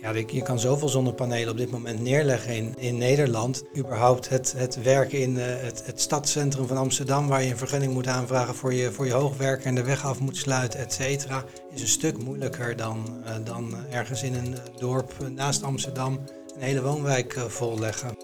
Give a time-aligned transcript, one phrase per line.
[0.00, 3.64] Ja, je kan zoveel zonnepanelen op dit moment neerleggen in, in Nederland.
[3.76, 7.92] Überhaupt het, het werken in uh, het, het stadscentrum van Amsterdam, waar je een vergunning
[7.92, 11.44] moet aanvragen voor je, voor je hoogwerker en de weg af moet sluiten, et cetera,
[11.74, 16.20] is een stuk moeilijker dan, uh, dan ergens in een dorp naast Amsterdam
[16.54, 18.16] een hele woonwijk uh, volleggen.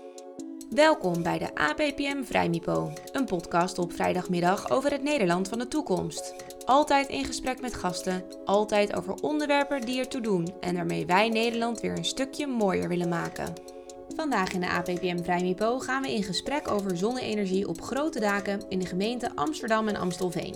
[0.70, 6.34] Welkom bij de APPM Vrijmipo, een podcast op vrijdagmiddag over het Nederland van de toekomst.
[6.64, 11.80] Altijd in gesprek met gasten, altijd over onderwerpen die ertoe doen en waarmee wij Nederland
[11.80, 13.52] weer een stukje mooier willen maken.
[14.16, 18.78] Vandaag in de APPM Vrijmipo gaan we in gesprek over zonne-energie op grote daken in
[18.78, 20.54] de gemeenten Amsterdam en Amstelveen.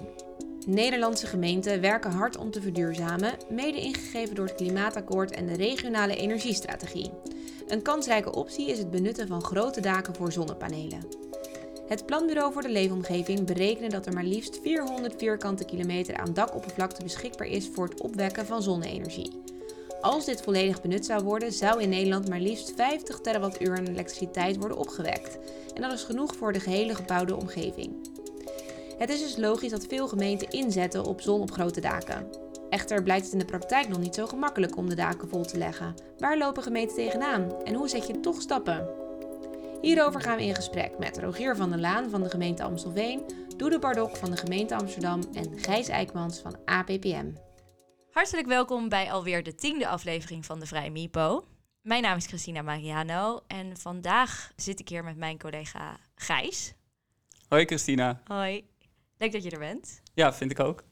[0.67, 6.17] Nederlandse gemeenten werken hard om te verduurzamen, mede ingegeven door het Klimaatakkoord en de regionale
[6.17, 7.11] energiestrategie.
[7.67, 11.28] Een kansrijke optie is het benutten van grote daken voor zonnepanelen.
[11.89, 17.03] Het Planbureau voor de Leefomgeving berekende dat er maar liefst 400 vierkante kilometer aan dakoppervlakte
[17.03, 19.43] beschikbaar is voor het opwekken van zonne-energie.
[20.01, 24.57] Als dit volledig benut zou worden, zou in Nederland maar liefst 50 terawattuur aan elektriciteit
[24.57, 25.39] worden opgewekt.
[25.75, 27.93] En dat is genoeg voor de gehele gebouwde omgeving.
[28.99, 32.27] Het is dus logisch dat veel gemeenten inzetten op zon op grote daken.
[32.71, 35.59] Echter blijkt het in de praktijk nog niet zo gemakkelijk om de daken vol te
[35.59, 35.95] leggen.
[36.19, 38.98] Waar lopen gemeenten tegenaan en hoe zet je toch stappen?
[39.81, 43.23] Hierover gaan we in gesprek met Rogier van der Laan van de gemeente Amstelveen,
[43.57, 47.33] Doede Bardok van de gemeente Amsterdam en Gijs Eikmans van APPM.
[48.11, 51.45] Hartelijk welkom bij alweer de tiende aflevering van de Vrij Mipo.
[51.83, 56.75] Mijn naam is Christina Mariano en vandaag zit ik hier met mijn collega Gijs.
[57.49, 58.21] Hoi Christina.
[58.25, 58.69] Hoi,
[59.17, 60.03] leuk dat je er bent.
[60.15, 60.85] Ja, vind ik ook.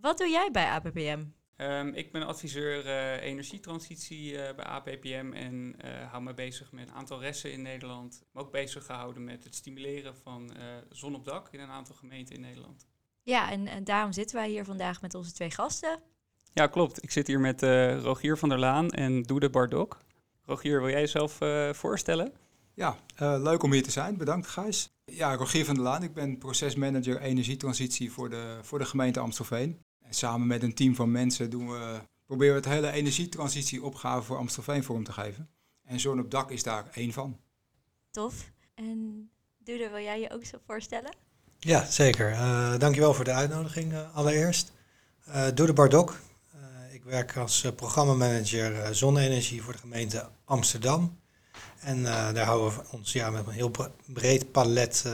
[0.00, 1.24] Wat doe jij bij APPM?
[1.56, 6.88] Um, ik ben adviseur uh, energietransitie uh, bij APPM en uh, hou me bezig met
[6.88, 8.24] een aantal resten in Nederland.
[8.32, 10.50] Maar ook bezig gehouden met het stimuleren van
[10.90, 12.86] zon op dak in een aantal gemeenten in Nederland.
[13.22, 16.00] Ja, en, en, daarom zitten wij hier vandaag met onze twee gasten.
[16.52, 17.02] Ja, klopt.
[17.02, 17.62] Ik zit hier met
[18.02, 19.98] Rogier van der Laan en Doede Bardok.
[20.42, 21.38] Rogier, wil jij jezelf
[21.76, 22.32] voorstellen?
[22.74, 24.16] Ja, leuk om hier te zijn.
[24.16, 24.92] Bedankt, Gijs.
[25.04, 26.02] Ja, Rogier van der Laan.
[26.02, 29.80] Ik ben procesmanager energietransitie voor de, voor de gemeente Amstelveen
[30.14, 34.84] samen met een team van mensen doen we, proberen we het hele energietransitieopgave voor Amstelveen
[34.84, 35.50] vorm te geven.
[35.84, 37.40] En Zon op Dak is daar één van.
[38.10, 38.50] Tof.
[38.74, 41.14] En Dude, wil jij je ook zo voorstellen?
[41.58, 42.30] Ja, zeker.
[42.30, 44.72] Uh, dankjewel voor de uitnodiging uh, allereerst.
[45.28, 46.20] Uh, Doede Bardok.
[46.92, 51.20] ik werk als programmamanager zonne-energie voor de gemeente Amsterdam.
[51.80, 53.70] En daar houden we ons ja, met een heel
[54.06, 55.04] breed palet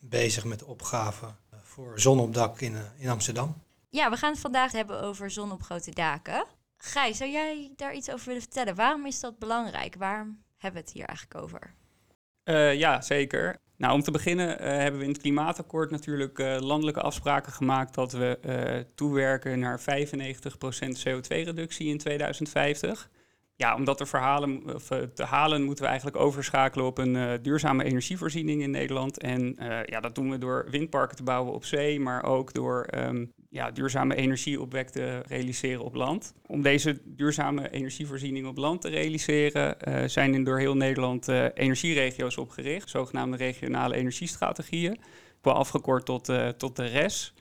[0.00, 3.62] bezig met de opgaven voor zon op dak in, in Amsterdam.
[3.90, 6.44] Ja, we gaan het vandaag hebben over zon op grote daken.
[6.76, 8.74] Gijs, zou jij daar iets over willen vertellen?
[8.74, 9.94] Waarom is dat belangrijk?
[9.98, 11.74] Waarom hebben we het hier eigenlijk over?
[12.44, 13.56] Uh, ja, zeker.
[13.76, 17.94] Nou, om te beginnen uh, hebben we in het klimaatakkoord natuurlijk uh, landelijke afspraken gemaakt
[17.94, 19.82] dat we toewerken naar 95%
[21.06, 23.10] CO2-reductie in 2050.
[23.54, 27.84] Ja, om dat te, verhalen, of, te halen moeten we eigenlijk overschakelen op een duurzame
[27.84, 29.18] energievoorziening in Nederland.
[29.18, 33.32] En ja, dat doen we door windparken te bouwen op zee, maar ook door um,
[33.48, 36.34] ja, duurzame energieopwek te realiseren op land.
[36.46, 41.44] Om deze duurzame energievoorziening op land te realiseren, uh, zijn in door heel Nederland uh,
[41.54, 45.00] energieregio's opgericht, zogenaamde regionale energiestrategieën,
[45.42, 47.34] wel afgekort tot, tot de RES.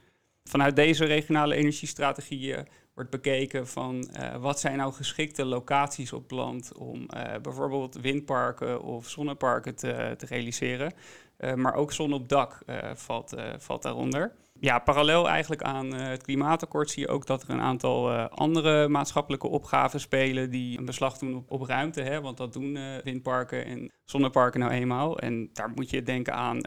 [0.43, 7.05] Vanuit deze regionale energiestrategieën wordt bekeken van wat zijn nou geschikte locaties op land om
[7.41, 10.93] bijvoorbeeld windparken of zonneparken te, te realiseren.
[11.55, 12.59] maar ook zon op dak
[12.93, 17.49] valt, valt daaronder ja, parallel eigenlijk aan uh, het klimaatakkoord zie je ook dat er
[17.49, 22.01] een aantal uh, andere maatschappelijke opgaven spelen die een beslag doen op, ruimte.
[22.01, 25.19] Hè, want dat doen uh, windparken en zonneparken nou eenmaal.
[25.19, 26.61] En daar moet je denken aan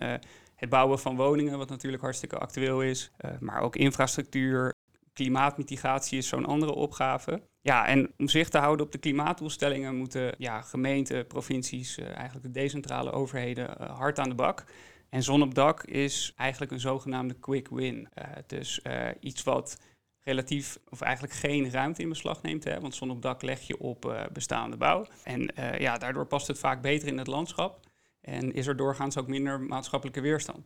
[0.55, 3.11] het bouwen van woningen, wat natuurlijk hartstikke actueel is.
[3.41, 4.75] maar ook infrastructuur,
[5.13, 7.43] klimaatmitigatie is zo'n andere opgave.
[7.61, 12.61] Ja, en om zicht te houden op de klimaatdoelstellingen moeten ja, gemeenten, provincies, eigenlijk de
[12.61, 14.65] decentrale overheden hard aan de bak.
[15.11, 18.09] En zon op dak is eigenlijk een zogenaamde quick win.
[18.19, 19.79] Uh, dus uh, iets wat
[20.21, 22.65] relatief of eigenlijk geen ruimte in beslag neemt.
[22.65, 25.07] Hè, want zon op dak leg je op uh, bestaande bouw.
[25.25, 27.87] En ja, daardoor past het vaak beter in het landschap.
[28.21, 30.63] En is er doorgaans ook minder maatschappelijke weerstand.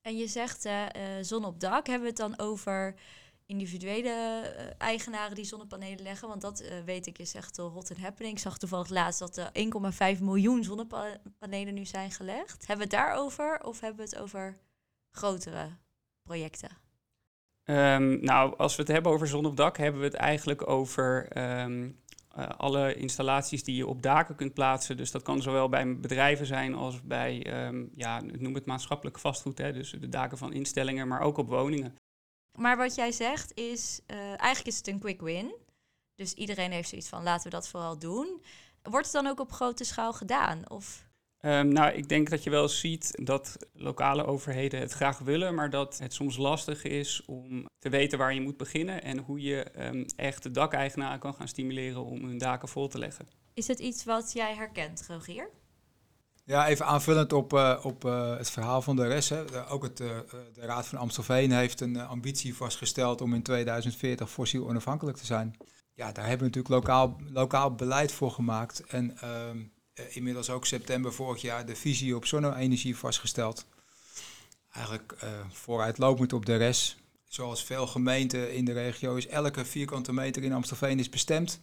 [0.00, 0.68] En je zegt
[1.20, 1.86] zon op dak.
[1.86, 2.94] Hebben we het dan over
[3.48, 6.28] individuele uh, eigenaren die zonnepanelen leggen.
[6.28, 8.34] Want dat uh, weet ik is echt hot and happening.
[8.34, 9.50] Ik zag toevallig laatst dat er
[10.16, 12.66] 1,5 miljoen zonnepanelen nu zijn gelegd.
[12.66, 14.58] Hebben we het daarover of hebben we het over
[15.10, 15.68] grotere
[16.22, 16.70] projecten?
[17.64, 21.38] Um, nou, als we het hebben over zon op dak, hebben we het eigenlijk over
[21.62, 22.00] um,
[22.56, 24.96] alle installaties die je op daken kunt plaatsen.
[24.96, 29.58] Dus dat kan zowel bij bedrijven zijn als bij, um, ja, noem het maatschappelijk vastgoed.
[29.58, 31.96] Hè, dus de daken van instellingen, maar ook op woningen.
[32.58, 35.54] Maar wat jij zegt is, uh, eigenlijk is het een quick win.
[36.14, 38.42] Dus iedereen heeft zoiets van laten we dat vooral doen.
[38.82, 40.70] Wordt het dan ook op grote schaal gedaan?
[40.70, 41.08] Of
[41.38, 45.70] Ehm, nou, ik denk dat je wel ziet dat lokale overheden het graag willen, maar
[45.70, 49.66] dat het soms lastig is om te weten waar je moet beginnen en hoe je
[49.78, 53.28] um, echt de dakeigenaren kan gaan stimuleren om hun daken vol te leggen.
[53.54, 55.50] Is het iets wat jij herkent, Rogier?
[56.48, 59.28] Ja, even aanvullend op, uh, op uh, het verhaal van de rest.
[59.28, 59.68] Hè.
[59.70, 60.08] Ook het, uh,
[60.54, 65.56] de Raad van Amstelveen heeft een ambitie vastgesteld om in 2040 fossiel onafhankelijk te zijn.
[65.94, 68.86] Ja, daar hebben we natuurlijk lokaal, lokaal beleid voor gemaakt.
[68.86, 69.58] En ehm,
[69.92, 73.66] eh, inmiddels ook september vorig jaar de visie op zonne-energie vastgesteld.
[74.72, 75.16] Eigenlijk
[75.52, 76.96] vooruitlopend op de rest.
[77.24, 81.60] Zoals veel gemeenten in de regio is elke vierkante meter in Amstelveen is bestemd.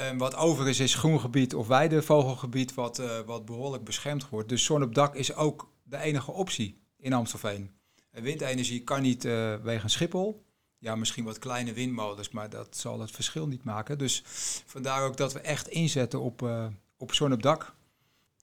[0.00, 4.48] En wat over is, groengebied of weidevogelgebied wat, uh, wat behoorlijk beschermd wordt.
[4.48, 7.70] Dus zon op dak is ook de enige optie in Amstelveen.
[8.10, 10.44] En windenergie kan niet uh, wegens Schiphol.
[10.78, 13.98] Ja, misschien wat kleine windmolens, maar dat zal het verschil niet maken.
[13.98, 14.22] Dus
[14.66, 17.74] vandaar ook dat we echt inzetten op, uh, op zon op dak.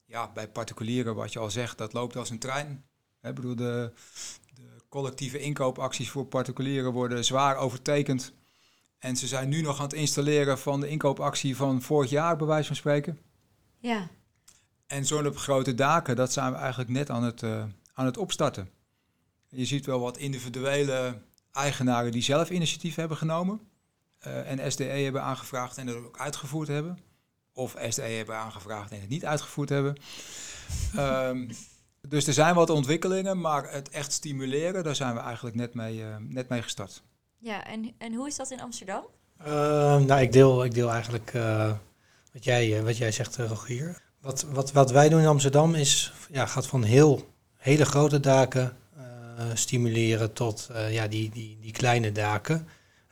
[0.06, 2.84] Ja, bij particulieren, wat je al zegt, dat loopt als een trein.
[3.22, 3.92] Ik bedoel, de,
[4.54, 8.32] de collectieve inkoopacties voor particulieren worden zwaar overtekend.
[8.98, 12.46] En ze zijn nu nog aan het installeren van de inkoopactie van vorig jaar, bij
[12.46, 13.18] wijze van spreken.
[13.78, 14.08] Ja.
[14.86, 17.64] En zo'n op grote daken, dat zijn we eigenlijk net aan het, uh,
[17.94, 18.70] aan het opstarten.
[19.48, 21.18] Je ziet wel wat individuele
[21.52, 23.60] eigenaren die zelf initiatief hebben genomen.
[24.26, 26.98] Uh, en SDE hebben aangevraagd en dat ook uitgevoerd hebben
[27.52, 29.96] of SDE hebben aangevraagd en het niet uitgevoerd hebben.
[30.96, 31.48] um,
[32.08, 35.98] dus er zijn wat ontwikkelingen, maar het echt stimuleren, daar zijn we eigenlijk net mee,
[35.98, 37.02] uh, net mee gestart.
[37.38, 39.04] Ja, en, en hoe is dat in Amsterdam?
[39.40, 39.46] Uh,
[39.96, 41.72] nou, ik deel, ik deel eigenlijk uh,
[42.32, 44.02] wat, jij, wat jij zegt, Rogier.
[44.20, 48.76] Wat, wat, wat wij doen in Amsterdam is, ja, gaat van heel hele grote daken
[49.54, 52.68] stimuleren tot ja, die, die, die kleine daken.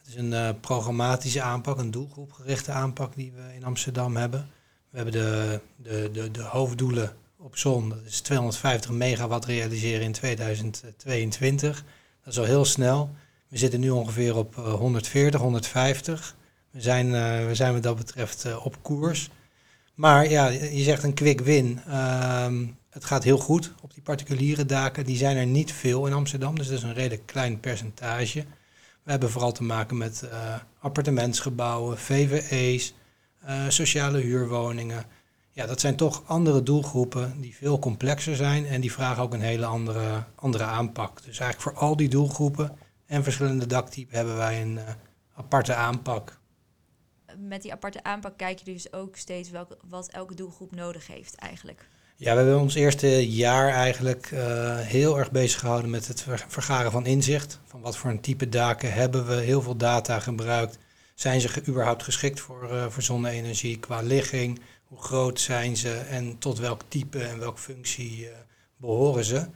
[0.06, 4.50] Het is een uh, programmatische aanpak, een doelgroepgerichte aanpak die we in Amsterdam hebben.
[4.90, 10.12] We hebben de, de, de, de hoofddoelen op zon, dat is 250 megawatt realiseren in
[10.12, 11.84] 2022.
[12.24, 13.10] Dat is al heel snel.
[13.48, 16.36] We zitten nu ongeveer op 140, 150.
[16.70, 19.30] We zijn, uh, we zijn wat dat betreft uh, op koers.
[19.94, 21.80] Maar ja, je zegt een quick win.
[21.88, 22.46] Uh,
[22.90, 25.04] het gaat heel goed op die particuliere daken.
[25.04, 28.44] Die zijn er niet veel in Amsterdam, dus dat is een redelijk klein percentage.
[29.02, 32.94] We hebben vooral te maken met uh, appartementsgebouwen, VVE's,
[33.68, 35.04] sociale huurwoningen.
[35.50, 39.40] Ja, dat zijn toch andere doelgroepen die veel complexer zijn en die vragen ook een
[39.40, 41.16] hele andere, andere aanpak.
[41.16, 44.82] Dus eigenlijk voor al die doelgroepen en verschillende daktypen hebben wij een uh,
[45.34, 46.38] aparte aanpak.
[47.36, 51.34] Met die aparte aanpak kijk je dus ook steeds welke, wat elke doelgroep nodig heeft
[51.34, 51.88] eigenlijk.
[52.18, 56.90] Ja, we hebben ons eerste jaar eigenlijk uh, heel erg bezig gehouden met het vergaren
[56.90, 57.60] van inzicht.
[57.64, 60.78] Van wat voor een type daken hebben we, heel veel data gebruikt.
[61.14, 64.60] Zijn ze überhaupt geschikt voor, uh, voor zonne-energie qua ligging?
[64.84, 68.28] Hoe groot zijn ze en tot welk type en welke functie uh,
[68.76, 69.46] behoren ze?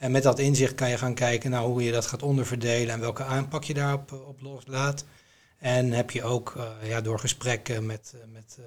[0.00, 3.00] En met dat inzicht kan je gaan kijken naar hoe je dat gaat onderverdelen en
[3.00, 5.04] welke aanpak je daarop op loslaat.
[5.58, 8.58] En heb je ook ja, door gesprekken met, met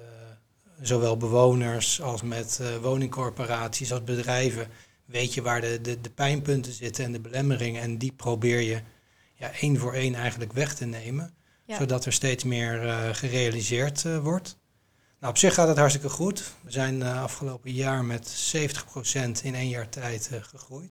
[0.80, 4.68] zowel bewoners als met uh, woningcorporaties als bedrijven,
[5.04, 7.82] weet je waar de, de, de pijnpunten zitten en de belemmeringen.
[7.82, 8.80] En die probeer je
[9.34, 11.34] ja, één voor één eigenlijk weg te nemen,
[11.64, 11.76] ja.
[11.76, 12.78] zodat er steeds meer
[13.14, 14.58] gerealiseerd wordt.
[15.20, 16.52] Nou, op zich gaat het hartstikke goed.
[16.60, 20.92] We zijn afgelopen jaar met 70% in één jaar tijd gegroeid.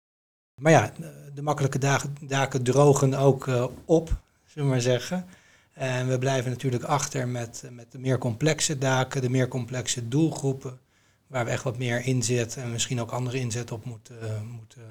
[0.61, 0.93] Maar ja,
[1.35, 3.51] de makkelijke dagen, daken drogen ook
[3.85, 5.27] op, zullen we maar zeggen.
[5.73, 10.79] En we blijven natuurlijk achter met, met de meer complexe daken, de meer complexe doelgroepen,
[11.27, 14.83] waar we echt wat meer inzet en misschien ook andere inzet op moeten, uh, moeten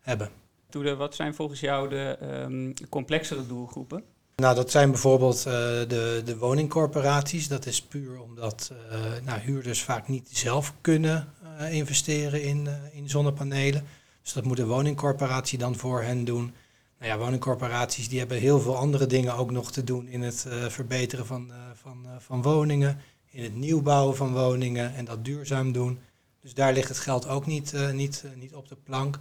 [0.00, 0.30] hebben.
[0.68, 4.04] Toede, wat zijn volgens jou de um, complexere doelgroepen?
[4.36, 7.48] Nou, dat zijn bijvoorbeeld uh, de, de woningcorporaties.
[7.48, 11.28] Dat is puur omdat uh, nou, huurders vaak niet zelf kunnen
[11.70, 13.86] investeren in, in zonnepanelen.
[14.22, 16.54] Dus dat moet de woningcorporatie dan voor hen doen.
[16.98, 20.44] Nou ja, woningcorporaties die hebben heel veel andere dingen ook nog te doen in het
[20.48, 23.00] uh, verbeteren van, uh, van, uh, van woningen,
[23.30, 25.98] in het nieuwbouwen van woningen en dat duurzaam doen.
[26.40, 29.18] Dus daar ligt het geld ook niet, niet, niet op de plank.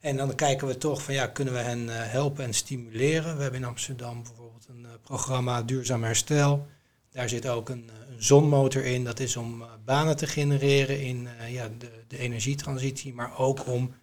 [0.00, 3.36] En dan kijken we toch van ja, kunnen we hen helpen en stimuleren.
[3.36, 6.66] We hebben in Amsterdam bijvoorbeeld een programma Duurzaam Herstel.
[7.10, 9.04] Daar zit ook een, een zonmotor in.
[9.04, 13.94] Dat is om banen te genereren in ja, de, de energietransitie, maar ook om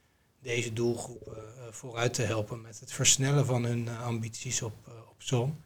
[0.45, 4.73] deze doelgroepen vooruit te helpen met het versnellen van hun uh, ambities op,
[5.09, 5.63] op zon.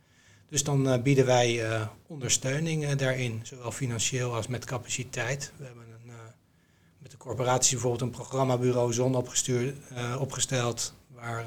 [0.50, 5.52] Dus dan bieden wij ondersteuning daarin, zowel financieel als met capaciteit.
[5.58, 6.12] We hebben een,
[6.98, 9.78] met de corporatie bijvoorbeeld een programmabureau Zon opgestuurd,
[10.20, 11.46] opgesteld, waar,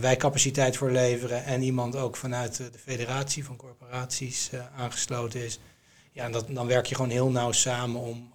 [0.00, 5.60] wij capaciteit voor leveren en iemand ook vanuit de federatie van corporaties aangesloten is.
[6.12, 8.32] Ja, en dan werk je gewoon heel nauw samen om,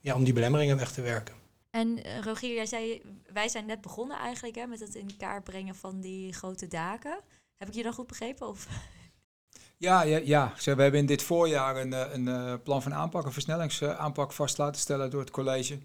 [0.00, 1.41] ja, om die belemmeringen weg te werken.
[1.72, 3.02] En Rogier, jij zei,
[3.32, 7.18] wij zijn net begonnen eigenlijk hè, met het in kaart brengen van die grote daken.
[7.56, 8.48] Heb ik je dan goed begrepen?
[8.48, 8.66] Of?
[9.76, 10.52] Ja, ja, ja.
[10.64, 15.10] we hebben in dit voorjaar een, een plan van aanpak, een versnellingsaanpak vast laten stellen
[15.10, 15.78] door het college.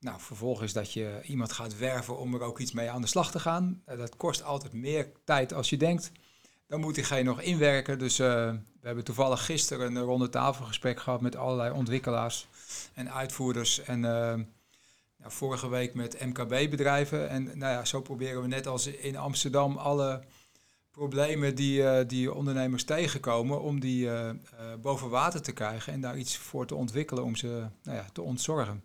[0.00, 3.30] Nou, vervolgens dat je iemand gaat werven om er ook iets mee aan de slag
[3.30, 3.82] te gaan.
[3.84, 6.12] Dat kost altijd meer tijd als je denkt.
[6.66, 7.98] Dan moet diegene nog inwerken.
[7.98, 12.48] Dus we hebben toevallig gisteren een ronde tafelgesprek gehad met allerlei ontwikkelaars
[12.94, 13.82] en uitvoerders.
[13.82, 14.04] En
[15.22, 17.28] vorige week met MKB-bedrijven.
[17.28, 20.24] En nou ja, zo proberen we net als in Amsterdam alle
[20.90, 24.08] problemen die, die ondernemers tegenkomen, om die
[24.80, 28.22] boven water te krijgen en daar iets voor te ontwikkelen om ze nou ja, te
[28.22, 28.84] ontzorgen.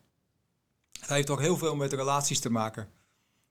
[1.06, 2.90] Het heeft ook heel veel met relaties te maken,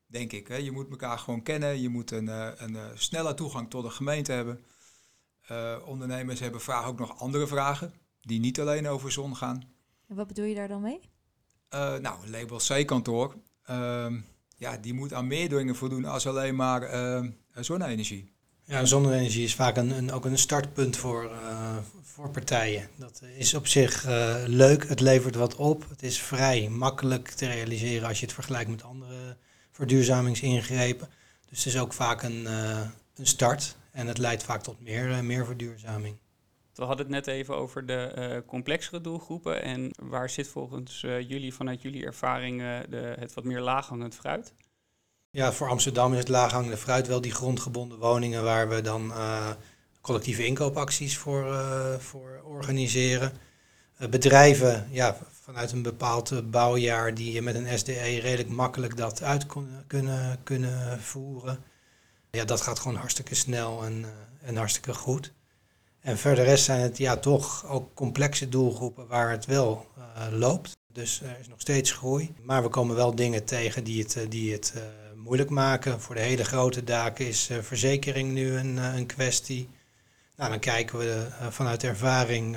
[0.06, 0.48] denk ik.
[0.48, 0.56] Hè.
[0.56, 3.90] Je moet elkaar gewoon kennen, je moet een, eh, een, eh, snelle toegang tot de
[3.90, 4.64] gemeente hebben.
[5.84, 9.62] Ondernemers hebben vaak ook nog andere vragen, die niet alleen over zon gaan.
[10.08, 11.00] En wat bedoel je daar dan mee?
[11.74, 13.34] Uh, nou, label C-kantoor,
[13.70, 14.06] uh,
[14.56, 16.88] ja, die moet aan meer dingen voldoen als alleen maar
[17.54, 18.34] zonne-energie.
[18.66, 22.88] Ja, zonne-energie is vaak een, een, ook een startpunt voor, uh, voor partijen.
[22.96, 25.88] Dat is op zich uh, leuk, het levert wat op.
[25.88, 29.36] Het is vrij makkelijk te realiseren als je het vergelijkt met andere
[29.70, 31.08] verduurzamingsingrepen.
[31.48, 32.80] Dus het is ook vaak een, uh,
[33.14, 36.16] een start en het leidt vaak tot meer, meer verduurzaming.
[36.74, 39.62] We hadden het net even over de complexere doelgroepen.
[39.62, 44.52] En waar zit volgens jullie, vanuit jullie ervaring, de, het wat meer laaghangend fruit?
[45.30, 49.12] Ja, voor Amsterdam is het laaghangende fruit wel die grondgebonden woningen waar we dan
[50.00, 51.56] collectieve inkoopacties voor,
[51.98, 53.32] voor organiseren.
[54.10, 59.46] Bedrijven, ja, vanuit een bepaald bouwjaar die met een SDE redelijk makkelijk dat uit
[59.86, 61.58] kunnen, kunnen voeren.
[62.30, 64.04] Ja, dat gaat gewoon hartstikke snel en,
[64.42, 65.32] en hartstikke goed.
[66.04, 69.86] En verder rest zijn het ja, toch ook complexe doelgroepen waar het wel
[70.30, 70.76] loopt.
[70.92, 72.34] Dus er is nog steeds groei.
[72.42, 74.74] Maar we komen wel dingen tegen die het, die het
[75.14, 76.00] moeilijk maken.
[76.00, 79.68] Voor de hele grote daken is verzekering nu een, een kwestie.
[80.36, 82.56] Nou, dan kijken we vanuit ervaring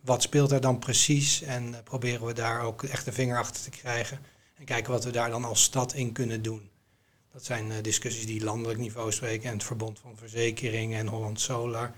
[0.00, 3.70] wat speelt er dan precies en proberen we daar ook echt de vinger achter te
[3.70, 4.18] krijgen.
[4.54, 6.70] En kijken wat we daar dan als stad in kunnen doen.
[7.32, 11.94] Dat zijn discussies die landelijk niveau spreken en het Verbond van Verzekeringen en Holland Solar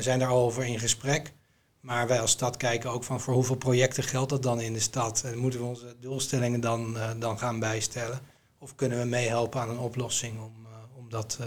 [0.00, 1.32] zijn daar al over in gesprek.
[1.80, 4.80] Maar wij als stad kijken ook van voor hoeveel projecten geldt dat dan in de
[4.80, 5.22] stad.
[5.24, 8.20] En moeten we onze doelstellingen dan, dan gaan bijstellen.
[8.58, 11.38] Of kunnen we meehelpen aan een oplossing om, uh, om dat,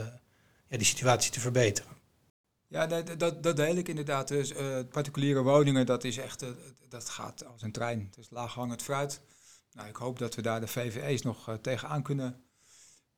[0.67, 1.91] ja, die situatie te verbeteren?
[2.67, 4.27] Ja, dat, dat, dat deel ik inderdaad.
[4.27, 4.53] Dus,
[4.89, 6.45] particuliere woningen, dat, is echt,
[6.89, 7.99] dat gaat als een trein.
[7.99, 9.21] Het is laaghangend fruit.
[9.71, 12.47] Nou, ik hoop dat we daar de VVE's nog tegenaan kunnen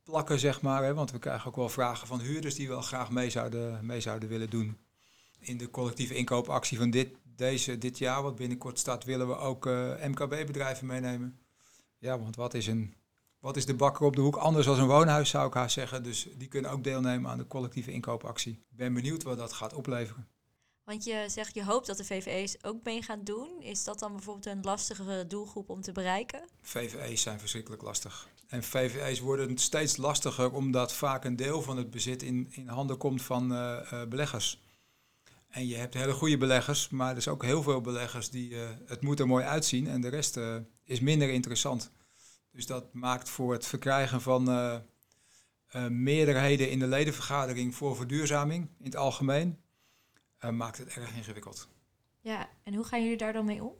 [0.03, 0.83] plakken, zeg maar.
[0.83, 4.01] Hè, want we krijgen ook wel vragen van huurders die wel graag mee zouden, mee
[4.01, 4.77] zouden willen doen.
[5.39, 9.65] In de collectieve inkoopactie van dit, deze, dit jaar, wat binnenkort staat, willen we ook
[10.05, 11.39] MKB-bedrijven meenemen.
[11.97, 12.93] Ja, want wat is een
[13.39, 16.03] wat is de bakker op de hoek anders dan een woonhuis, zou ik haar zeggen.
[16.03, 18.53] Dus die kunnen ook deelnemen aan de collectieve inkoopactie.
[18.53, 20.27] Ik ben benieuwd wat dat gaat opleveren.
[20.83, 23.61] Want je zegt, je hoopt dat de VVE's ook mee gaan doen.
[23.61, 26.41] Is dat dan bijvoorbeeld een lastigere doelgroep om te bereiken?
[26.61, 28.27] VVE's zijn verschrikkelijk lastig.
[28.47, 32.97] En VVE's worden steeds lastiger omdat vaak een deel van het bezit in, in handen
[32.97, 34.61] komt van uh, uh, beleggers.
[35.49, 38.69] En je hebt hele goede beleggers, maar er is ook heel veel beleggers die uh,
[38.85, 40.39] het moet er mooi uitzien en de rest
[40.83, 41.91] is minder interessant.
[42.51, 44.75] Dus dat maakt voor het verkrijgen van uh,
[45.75, 49.57] uh, meerderheden in de ledenvergadering voor verduurzaming in het algemeen,
[50.51, 51.67] maakt het erg ingewikkeld.
[52.21, 53.73] Ja, en hoe gaan jullie daar dan mee om?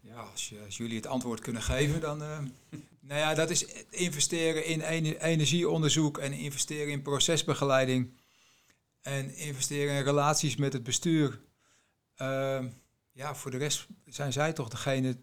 [0.00, 2.18] Ja, als, je, als jullie het antwoord kunnen geven, dan.
[3.08, 4.80] nou ja, dat is investeren in
[5.12, 8.12] energieonderzoek en investeren in procesbegeleiding.
[9.02, 11.40] En investeren in relaties met het bestuur.
[13.12, 15.16] ja, voor de rest zijn zij toch degene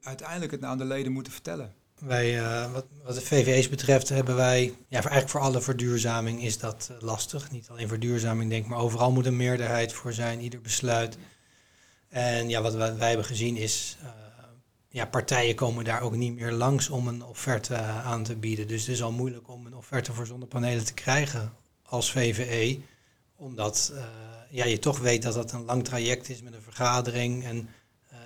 [0.00, 1.74] uiteindelijk het aan de leden moeten vertellen.
[1.98, 6.58] Wij, uh, wat, wat de VVE's betreft, hebben wij, ja, eigenlijk voor alle verduurzaming is
[6.58, 7.50] dat uh, lastig.
[7.50, 11.18] Niet alleen verduurzaming, denk ik, maar overal moet een meerderheid voor zijn, ieder besluit.
[12.08, 14.08] En ja, wat wij, wij hebben gezien is, uh,
[14.88, 18.68] ja, partijen komen daar ook niet meer langs om een offerte aan te bieden.
[18.68, 22.80] Dus het is al moeilijk om een offerte voor zonnepanelen te krijgen als VVE,
[23.38, 23.92] omdat
[24.50, 27.68] ja, je toch weet dat dat een lang traject is met een vergadering en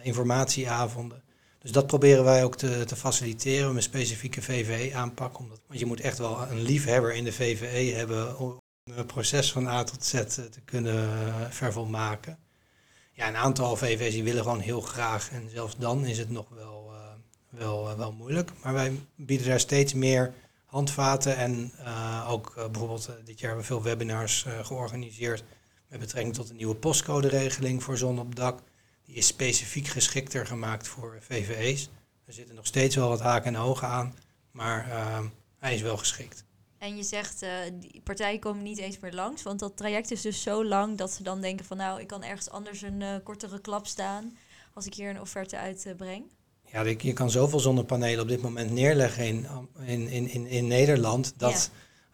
[0.03, 1.23] informatieavonden.
[1.63, 5.39] Dus dat proberen wij ook te, te faciliteren met een specifieke VVE-aanpak.
[5.39, 9.67] Want je moet echt wel een liefhebber in de VVE hebben om een proces van
[9.67, 12.39] A tot Z eh, te kunnen eh, vervolmaken.
[13.13, 15.31] Ja, een aantal VVE's die willen gewoon heel graag.
[15.31, 16.93] En zelfs dan is het nog wel,
[17.51, 18.51] wel, wel moeilijk.
[18.63, 20.35] Maar wij bieden daar steeds meer
[20.73, 21.37] handvaten.
[21.37, 21.73] En
[22.29, 25.45] ook bijvoorbeeld dit jaar hebben we veel webinars georganiseerd
[25.89, 28.61] met betrekking tot de nieuwe postcode-regeling voor zon op dak.
[29.05, 31.91] Die is specifiek geschikter gemaakt voor VVE's.
[32.25, 34.15] Er zitten nog steeds wel wat haken en ogen aan,
[34.51, 34.87] maar
[35.59, 36.45] hij is wel geschikt.
[36.79, 39.43] En je zegt, uh, die partijen komen niet eens meer langs.
[39.43, 41.77] Want dat traject is dus zo lang dat ze dan denken van...
[41.77, 44.37] nou, ik kan ergens anders een kortere klap staan...
[44.75, 46.25] als ik hier een offerte uitbreng.
[46.73, 49.47] Ja, je kan zoveel zonnepanelen op dit moment neerleggen in,
[49.85, 51.35] in, in, in, Nederland...
[51.37, 51.71] dat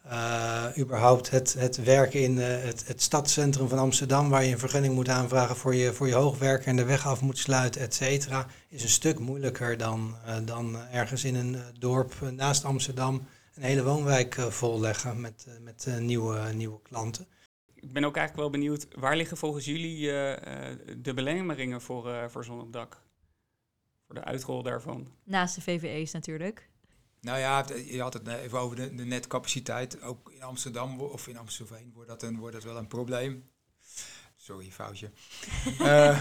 [0.06, 4.28] uh, überhaupt het, het werken in het, het stadscentrum van Amsterdam...
[4.28, 6.68] waar je een vergunning moet aanvragen voor je, voor je hoogwerker...
[6.68, 8.46] en de weg af moet sluiten, et cetera...
[8.68, 14.36] is een stuk moeilijker dan, dan ergens in een dorp naast Amsterdam een hele woonwijk
[14.36, 17.26] uh, volleggen met, uh, met uh, nieuwe, nieuwe klanten.
[17.74, 20.06] Ik ben ook eigenlijk wel benieuwd, waar liggen volgens jullie
[20.96, 23.02] de belemmeringen voor, voor zon op dak?
[24.08, 25.08] Voor de uitrol daarvan?
[25.24, 26.68] Naast de VVE's natuurlijk.
[27.20, 30.02] Nou ja, je had het even over de, de netcapaciteit.
[30.02, 33.50] Ook in Amsterdam of in Amstelveen wordt dat, een, wordt dat wel een probleem.
[34.36, 35.10] Sorry, foutje.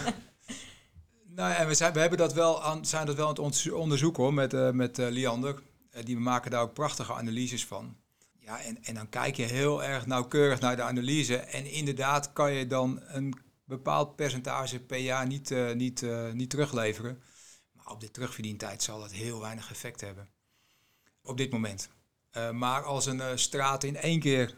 [1.36, 4.24] nou, en we, zijn, we hebben dat wel aan, zijn dat wel aan het onderzoeken
[4.24, 5.62] hoor, met, met Liander.
[5.92, 7.96] Eh, die maken daar ook prachtige analyses van.
[8.40, 11.38] Ja, en, en dan kijk je heel erg nauwkeurig naar de analyse.
[11.38, 16.50] En inderdaad kan je dan een bepaald percentage per jaar niet, uh, niet, uh, niet
[16.50, 17.22] terugleveren.
[17.90, 20.30] Op de terugverdientijd zal dat heel weinig effect hebben.
[21.22, 21.90] Op dit moment.
[22.38, 24.58] Uh, maar als een straat in één keer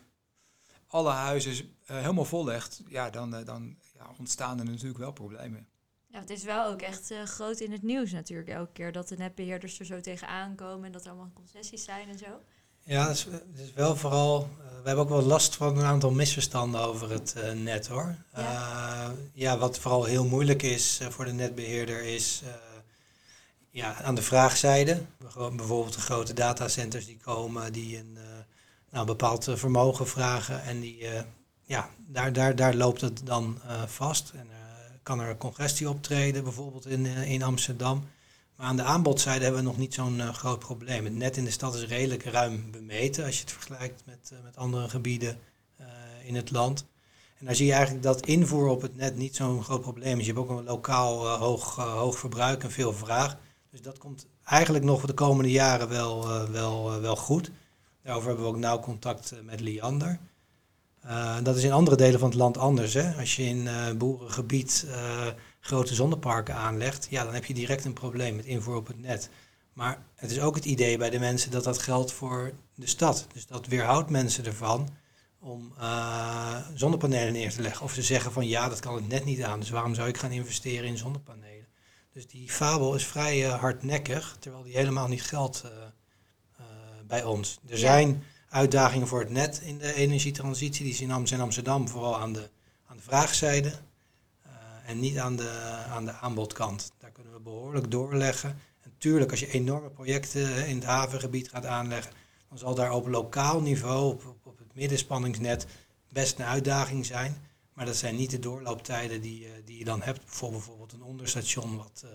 [0.88, 5.68] alle huizen helemaal vollegt, ja, dan, dan ja, ontstaan er natuurlijk wel problemen.
[6.12, 9.08] Ja, het is wel ook echt uh, groot in het nieuws natuurlijk elke keer dat
[9.08, 12.42] de netbeheerders er zo tegenaan komen en dat er allemaal concessies zijn en zo.
[12.84, 14.42] Ja, het is, het is wel vooral.
[14.42, 18.16] Uh, we hebben ook wel last van een aantal misverstanden over het uh, net hoor.
[18.36, 19.14] Ja.
[19.34, 19.58] ja.
[19.58, 22.44] wat vooral heel moeilijk is voor de netbeheerder is.
[23.70, 25.02] Ja, aan de vraagzijde.
[25.18, 28.18] Bijvoorbeeld de grote datacenters die komen, die een
[28.90, 30.64] nou, bepaald vermogen vragen.
[30.64, 31.06] En die,
[31.64, 34.32] ja, daar, daar, daar loopt het dan vast.
[34.36, 34.48] En,
[35.10, 38.04] kan er congestie optreden, bijvoorbeeld in, eh, in Amsterdam.
[38.56, 41.06] Maar aan de aanbodzijde hebben we nog niet zo'n groot probleem.
[41.06, 44.58] Het net in de stad is redelijk ruim bemeten als je het vergelijkt met, met
[44.58, 45.40] andere gebieden
[46.24, 46.86] in het land.
[47.38, 50.26] En daar zie je eigenlijk dat invoer op het net niet zo'n groot probleem is.
[50.26, 53.38] Je hebt ook een lokaal hoog, hoog verbruik en veel vraag.
[53.72, 57.52] Dus dat komt eigenlijk nog de komende jaren wel, wel, wel goed.
[58.04, 60.20] Daarover hebben we ook nauw contact met Liander.
[61.44, 62.94] Dat is in andere delen van het land anders.
[62.94, 63.14] Hè?
[63.14, 64.88] Als je in boerengebied
[65.60, 69.30] grote zonneparken aanlegt, ja, dan heb je direct een probleem met invoer op het net.
[69.74, 73.28] Maar het is ook het idee bij de mensen dat dat geldt voor de stad.
[73.34, 74.90] Dus dat weerhoudt mensen ervan
[75.40, 75.74] om
[76.76, 77.86] zonnepanelen neer te leggen.
[77.86, 80.18] Of ze zeggen van ja, dat kan het net niet aan, dus waarom zou ik
[80.18, 81.68] gaan investeren in zonnepanelen?
[82.14, 85.64] Dus die fabel is vrij hardnekkig, terwijl die helemaal niet geldt
[87.08, 87.60] bij ons.
[87.68, 90.86] Er zijn uitdagingen voor het net in de energietransitie.
[90.86, 92.50] Die zien in Amsterdam vooral aan de,
[92.86, 94.54] aan de vraagzijde uh,
[94.86, 95.50] en niet aan de,
[95.90, 96.92] aan de aanbodkant.
[96.98, 98.60] Daar kunnen we behoorlijk doorleggen.
[98.82, 102.12] En tuurlijk, als je enorme projecten in het havengebied gaat aanleggen,
[102.50, 105.66] dan zal daar op lokaal niveau, op, op, het middenspanningsnet,
[106.10, 107.38] best een uitdaging zijn.
[107.80, 110.26] Maar dat zijn niet de doorlooptijden die, uh, die je dan hebt.
[110.26, 112.12] Bijvoorbeeld, bijvoorbeeld een onderstation wat uh,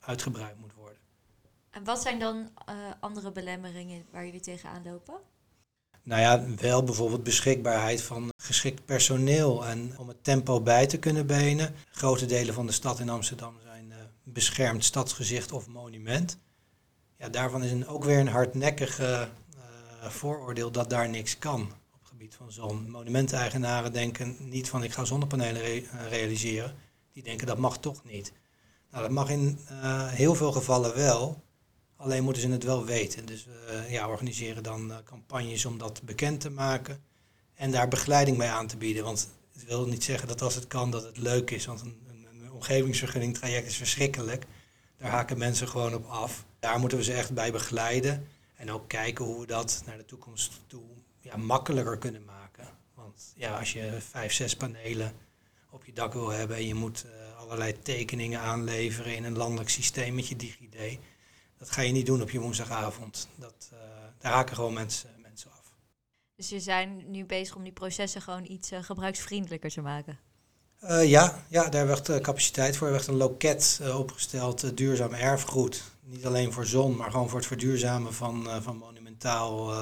[0.00, 0.98] uitgebreid moet worden.
[1.70, 2.50] En wat zijn dan
[3.00, 5.14] andere belemmeringen waar jullie tegenaan lopen?
[6.02, 11.26] Nou ja, wel bijvoorbeeld beschikbaarheid van geschikt personeel en om het tempo bij te kunnen
[11.26, 11.74] benen.
[11.90, 16.38] Grote delen van de stad in Amsterdam zijn uh, beschermd stadsgezicht of monument.
[17.16, 21.72] Ja, daarvan is een, ook weer een hardnekkige uh, vooroordeel dat daar niks kan
[22.34, 22.90] van zon.
[22.90, 26.74] Monumenteigenaren denken niet van ik ga zonnepanelen eh, realiseren.
[27.12, 28.32] Die denken dat mag toch niet.
[28.90, 29.58] Nou, dat mag in
[30.06, 31.42] heel veel gevallen wel.
[31.96, 33.26] Alleen moeten ze het wel weten.
[33.26, 37.02] Dus we uh, ja, organiseren dan campagnes om dat bekend te maken.
[37.54, 39.04] En daar begeleiding bij aan te bieden.
[39.04, 41.66] Want het wil niet zeggen dat als het kan dat het leuk is.
[41.66, 44.46] Want een, een, een omgevingsvergunning traject is verschrikkelijk.
[44.96, 46.44] Daar haken mensen gewoon op af.
[46.58, 48.26] Daar moeten we ze echt bij begeleiden.
[48.54, 50.82] En ook kijken hoe we dat naar de toekomst toe
[51.20, 52.68] ja, makkelijker kunnen maken.
[52.94, 55.12] Want ja, als je vijf, zes panelen
[55.70, 59.70] op je dak wil hebben en je moet uh, allerlei tekeningen aanleveren in een landelijk
[59.70, 60.98] systeem met je DigiD
[61.60, 63.28] dat ga je niet doen op je woensdagavond.
[63.34, 63.78] Dat, uh,
[64.18, 65.74] daar haken gewoon mensen, mensen af.
[66.36, 70.18] Dus je zijn nu bezig om die processen gewoon iets uh, gebruiksvriendelijker te maken?
[71.02, 72.86] Ja, ja, daar werd capaciteit voor.
[72.86, 75.82] Er werd een loket opgesteld, duurzaam erfgoed.
[76.02, 79.72] Niet alleen voor zon, maar gewoon voor het verduurzamen van, van monumentaal,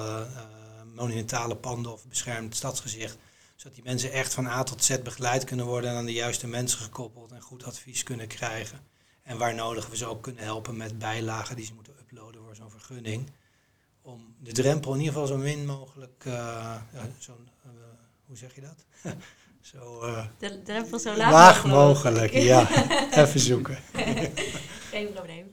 [0.98, 3.16] monumentale panden of beschermd stadsgezicht.
[3.56, 6.46] Zodat die mensen echt van A tot Z begeleid kunnen worden en aan de juiste
[6.46, 8.80] mensen gekoppeld en goed advies kunnen krijgen.
[9.22, 12.56] En waar nodig we ze ook kunnen helpen met bijlagen die ze moeten uploaden voor
[12.56, 13.30] zo'n vergunning.
[14.02, 16.34] om de drempel in ieder geval zo min mogelijk, uh,
[16.92, 17.70] ja, zo'n, uh,
[18.26, 18.84] hoe zeg je dat?
[19.72, 22.32] zo, uh, de drempel zo laag, laag mogelijk.
[22.32, 22.68] ja.
[23.24, 23.78] Even zoeken.
[24.90, 25.52] Geen probleem.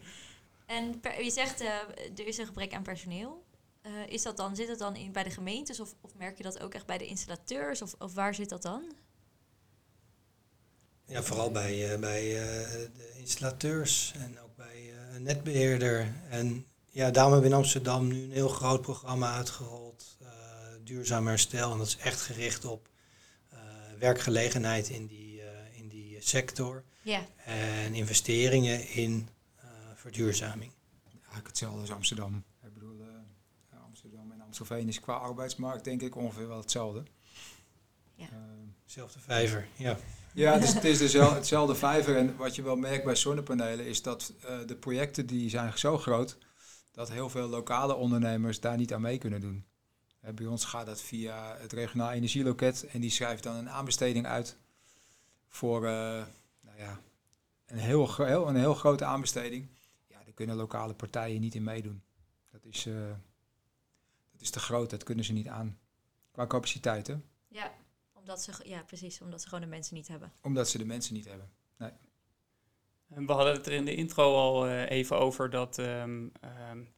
[0.66, 3.45] En per, je zegt er is een gebrek aan personeel.
[4.08, 6.60] Is dat dan, zit het dan in, bij de gemeentes of, of merk je dat
[6.60, 7.82] ook echt bij de installateurs?
[7.82, 8.84] Of, of waar zit dat dan?
[11.06, 12.22] Ja, vooral bij, bij
[12.96, 16.16] de installateurs en ook bij een netbeheerder.
[16.30, 20.28] En ja, daarom hebben we in Amsterdam nu een heel groot programma uitgerold, uh,
[20.84, 21.72] duurzaam herstel.
[21.72, 22.90] En dat is echt gericht op
[23.54, 23.60] uh,
[24.00, 26.84] werkgelegenheid in die, uh, in die sector.
[27.02, 27.26] Ja.
[27.46, 29.30] En investeringen in
[29.96, 30.72] verduurzaming.
[31.14, 32.44] Eigenlijk hetzelfde als Amsterdam.
[34.58, 37.04] Amstelveen is qua arbeidsmarkt denk ik ongeveer wel hetzelfde.
[38.16, 38.28] Ja.
[38.86, 39.98] Zelfde vijver, ja.
[40.34, 42.18] Ja, het is, het is dezelfde, hetzelfde vijver.
[42.18, 44.34] En wat je wel merkt bij zonnepanelen is dat
[44.66, 46.38] de projecten die zijn zo groot
[46.92, 49.66] dat heel veel lokale ondernemers daar niet aan mee kunnen doen.
[50.36, 54.58] bij ons gaat dat via het regionaal energieloket en die schrijft dan een aanbesteding uit
[55.48, 55.90] voor uh,
[56.62, 57.00] nou ja,
[57.66, 59.68] een, heel, heel, een heel grote aanbesteding.
[60.08, 62.02] Ja, daar kunnen lokale partijen niet in meedoen.
[62.52, 62.96] Dat is, uh,
[64.46, 65.80] is te groot, dat kunnen ze niet aan.
[66.32, 67.16] Qua capaciteit, hè?
[67.48, 67.72] Ja,
[68.14, 70.34] omdat ze, ja, precies, omdat ze gewoon de mensen niet hebben.
[70.42, 71.92] Omdat ze de mensen niet hebben, nee.
[73.08, 76.32] We hadden het er in de intro al uh, even over dat um,
[76.72, 76.94] um,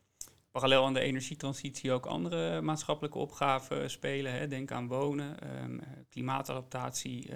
[0.52, 4.32] parallel aan de energietransitie ook andere maatschappelijke opgaven spelen.
[4.32, 4.48] Hè.
[4.48, 7.30] Denk aan wonen, um, klimaatadaptatie.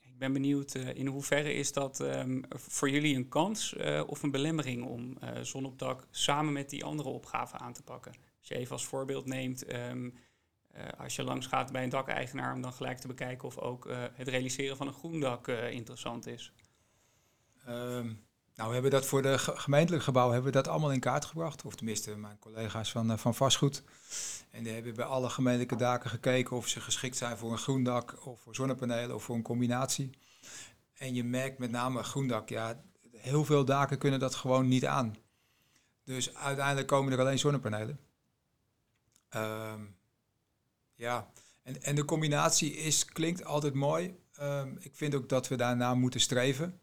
[0.00, 2.04] ik ben benieuwd uh, in hoeverre is dat
[2.50, 6.84] voor jullie een kans uh, of een belemmering om zon op dak samen met die
[6.84, 8.12] andere opgaven aan te pakken?
[8.42, 9.64] Als je even als voorbeeld neemt,
[10.98, 14.28] als je langs gaat bij een dakeigenaar, om dan gelijk te bekijken of ook het
[14.28, 16.52] realiseren van een groen dak interessant is.
[17.68, 18.24] Um,
[18.54, 21.64] nou, we hebben dat voor de gemeentelijk gebouw hebben we dat allemaal in kaart gebracht.
[21.64, 23.82] Of tenminste, mijn collega's van, van vastgoed.
[24.50, 27.82] En die hebben bij alle gemeentelijke daken gekeken of ze geschikt zijn voor een groen
[27.82, 30.10] dak of voor zonnepanelen of voor een combinatie.
[30.94, 32.82] En je merkt met name groen dak, ja,
[33.16, 35.16] heel veel daken kunnen dat gewoon niet aan.
[36.04, 38.00] Dus uiteindelijk komen er alleen zonnepanelen.
[39.36, 39.96] Um,
[40.94, 41.30] ja,
[41.62, 44.18] en, en de combinatie is, klinkt altijd mooi.
[44.40, 46.80] Um, ik vind ook dat we daarna moeten streven.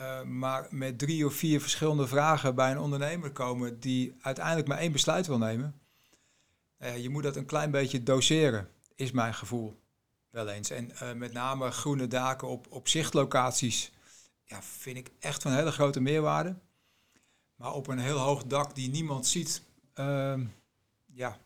[0.00, 4.78] Uh, maar met drie of vier verschillende vragen bij een ondernemer komen die uiteindelijk maar
[4.78, 5.80] één besluit wil nemen.
[6.78, 9.80] Uh, je moet dat een klein beetje doseren, is mijn gevoel
[10.30, 10.70] wel eens.
[10.70, 13.92] En uh, met name groene daken op, op zichtlocaties
[14.44, 16.56] ja, vind ik echt van hele grote meerwaarde.
[17.54, 19.62] Maar op een heel hoog dak die niemand ziet,
[19.94, 20.44] ehm,
[21.06, 21.38] ja,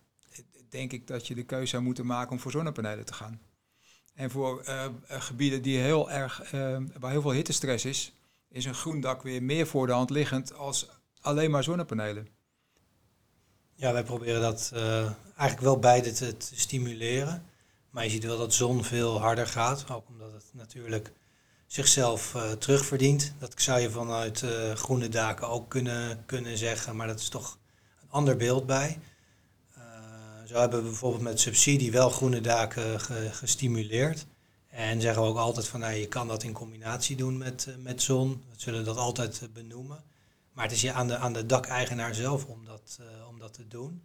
[0.69, 3.41] denk ik dat je de keuze zou moeten maken om voor zonnepanelen te gaan.
[4.15, 4.63] En voor
[5.09, 6.51] gebieden die heel erg,
[6.99, 8.13] waar heel veel hittestress is,
[8.49, 10.89] is een groen dak weer meer voor de hand liggend als
[11.21, 12.29] alleen maar zonnepanelen.
[13.75, 14.73] Ja, wij proberen dat
[15.37, 17.45] eigenlijk wel beide te, stimuleren.
[17.91, 21.13] Maar je ziet wel dat zon veel harder gaat, ook omdat het natuurlijk
[21.67, 23.35] zichzelf terugverdient.
[23.39, 27.59] Dat zou je vanuit groene daken ook kunnen, kunnen zeggen, maar dat is toch
[28.03, 28.99] een ander beeld bij.
[30.47, 34.27] Zo hebben we bijvoorbeeld met subsidie wel groene daken ge, gestimuleerd.
[34.69, 37.75] En zeggen we ook altijd van, nou, je kan dat in combinatie doen met, uh,
[37.77, 38.45] met zon.
[38.51, 40.05] We zullen dat altijd uh, benoemen.
[40.53, 43.55] Maar het is je aan de, aan de dakeigenaar zelf om dat, uh, om dat
[43.55, 44.03] te doen.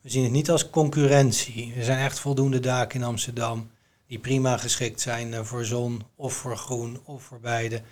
[0.00, 1.74] We zien het niet als concurrentie.
[1.74, 3.70] Er zijn echt voldoende daken in Amsterdam
[4.06, 7.82] die prima geschikt zijn voor zon of voor groen of voor beide.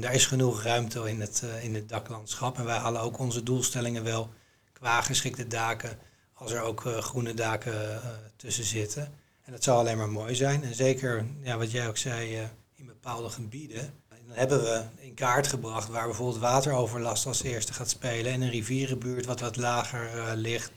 [0.00, 2.58] er is genoeg ruimte in het, in het daklandschap.
[2.58, 4.30] En wij halen ook onze doelstellingen wel
[4.72, 5.98] qua geschikte daken,
[6.42, 8.00] als er ook groene daken
[8.36, 9.12] tussen zitten.
[9.42, 10.64] En dat zou alleen maar mooi zijn.
[10.64, 13.94] En zeker, ja, wat jij ook zei, uh, in bepaalde gebieden.
[14.08, 18.32] Dan hebben we in kaart gebracht waar bijvoorbeeld wateroverlast als eerste gaat spelen.
[18.32, 20.72] En een rivierenbuurt wat wat lager ligt.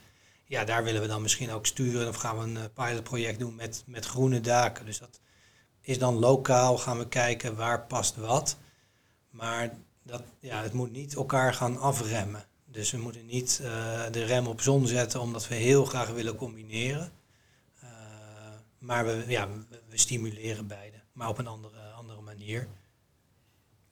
[0.46, 2.08] Ja, daar willen we dan misschien ook sturen.
[2.08, 4.86] Of gaan we een pilotproject doen met, met groene daken.
[4.86, 5.20] Dus dat
[5.82, 6.78] is dan lokaal.
[6.78, 8.58] Gaan we kijken waar past wat.
[9.30, 12.46] Maar dat, ja, het moet niet elkaar gaan afremmen.
[12.76, 13.58] Dus we moeten niet
[14.12, 17.12] de rem op zon zetten omdat we heel graag willen combineren.
[18.78, 19.48] Maar we, ja,
[19.90, 22.68] we, stimuleren beide, maar op een andere, andere manier.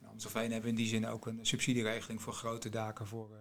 [0.06, 3.38] Amstelveen hebben we in die zin ook een subsidieregeling voor grote daken voor, uh,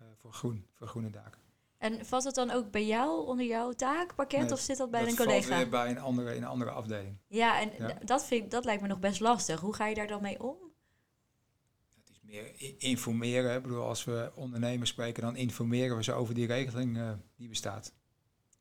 [0.00, 1.40] uh, voor, groen, voor groene daken.
[1.78, 5.00] En valt het dan ook bij jou onder jouw taakpakket nee, of zit dat bij
[5.00, 5.48] dat een collega?
[5.48, 7.16] Dat weer bij een andere, in een andere afdeling.
[7.28, 7.98] Ja, en ja.
[8.04, 9.60] Dat, vind ik, dat lijkt me nog best lastig.
[9.60, 10.56] Hoe ga je daar dan mee om?
[12.24, 13.56] Meer informeren.
[13.56, 17.48] Ik bedoel, als we ondernemers spreken, dan informeren we ze over die regeling uh, die
[17.48, 17.92] bestaat.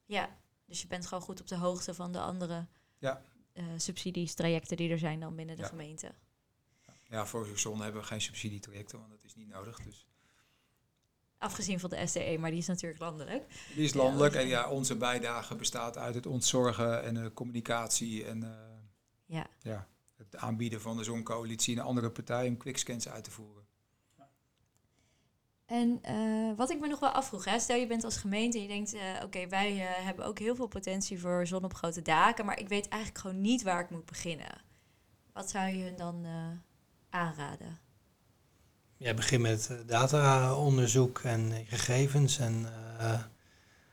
[0.05, 3.21] Ja, dus je bent gewoon goed op de hoogte van de andere ja.
[3.53, 5.67] uh, subsidies, trajecten die er zijn dan binnen de ja.
[5.67, 6.11] gemeente.
[7.09, 9.79] Ja, voor zon hebben we geen subsidietrajecten, want dat is niet nodig.
[9.79, 10.07] Dus.
[11.37, 13.43] Afgezien van de SDE, maar die is natuurlijk landelijk.
[13.75, 18.49] Die is landelijk en ja, onze bijdrage bestaat uit het ontzorgen en communicatie en uh,
[19.25, 19.47] ja.
[19.59, 19.87] Ja,
[20.37, 23.63] aanbieden van de zoncoalitie en andere partijen om quickscans uit te voeren.
[25.65, 28.63] En uh, wat ik me nog wel afvroeg, hè, stel je bent als gemeente en
[28.63, 32.01] je denkt, uh, oké, wij uh, hebben ook heel veel potentie voor zon op grote
[32.01, 34.61] daken, maar ik weet eigenlijk gewoon niet waar ik moet beginnen.
[35.33, 36.25] Wat zou je dan
[37.09, 37.79] aanraden?
[38.97, 42.67] Ja, begin met data-onderzoek en gegevens en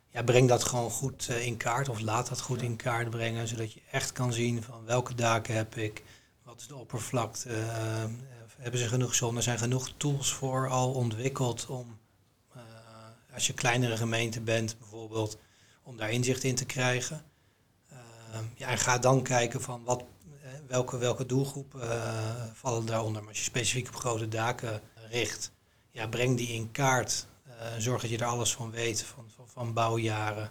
[0.09, 3.73] ja, breng dat gewoon goed in kaart of laat dat goed in kaart brengen, zodat
[3.73, 6.05] je echt kan zien van welke daken heb ik,
[6.51, 7.49] wat is de oppervlakte,
[8.57, 9.37] hebben ze genoeg zon.
[9.37, 11.99] Er zijn genoeg tools voor al ontwikkeld om,
[12.57, 12.63] uh,
[13.35, 15.39] als je kleinere gemeente bent bijvoorbeeld,
[15.83, 17.25] om daar inzicht in te krijgen.
[18.55, 20.05] Ja, en ga dan kijken van wat,
[20.67, 21.81] welke, welke doelgroepen
[22.55, 23.21] vallen daaronder.
[23.21, 25.53] Maar als je specifiek op grote daken richt,
[25.91, 27.27] ja, breng die in kaart.
[27.79, 30.51] zorg dat je er alles van weet, van, van, van bouwjaren,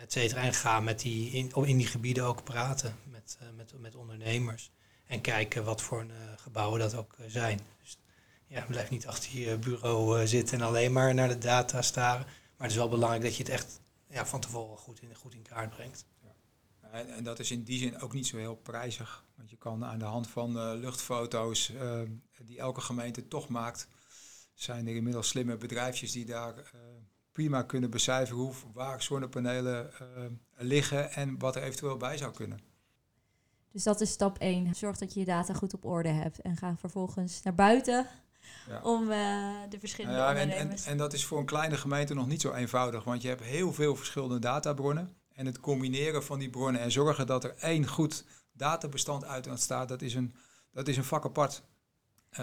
[0.00, 0.42] et cetera.
[0.42, 4.70] En ga met die, in, in die gebieden ook praten met, met, met ondernemers.
[5.06, 7.60] En kijken wat voor een, uh, gebouwen dat ook uh, zijn.
[7.82, 7.98] Dus
[8.46, 12.26] ja, blijf niet achter je bureau uh, zitten en alleen maar naar de data staren.
[12.26, 15.34] Maar het is wel belangrijk dat je het echt ja, van tevoren goed in, goed
[15.34, 16.04] in kaart brengt.
[16.22, 16.34] Ja.
[16.90, 19.24] En, en, dat is in die zin ook niet zo heel prijzig.
[19.36, 21.72] Want je kan aan de hand van luchtfoto's
[22.44, 23.88] die elke gemeente toch maakt,
[24.54, 26.54] zijn er inmiddels slimme bedrijfjes die daar
[27.32, 29.90] prima kunnen becijferen hoe, waar zonnepanelen
[30.56, 32.75] liggen en wat er eventueel bij zou kunnen.
[33.72, 34.74] Dus dat is stap 1.
[34.74, 36.40] Zorg dat je je data goed op orde hebt.
[36.40, 38.06] En ga vervolgens naar buiten
[38.68, 38.80] ja.
[38.82, 42.26] om uh, de verschillende ja, en, en, en, dat is voor een kleine gemeente nog
[42.26, 43.04] niet zo eenvoudig.
[43.04, 45.16] Want je hebt heel veel verschillende databronnen.
[45.32, 49.88] En het combineren van die bronnen en zorgen dat er één goed databestand uit ontstaat,
[49.88, 50.34] dat is een,
[50.72, 51.62] dat is een vak apart.
[52.32, 52.38] Uh,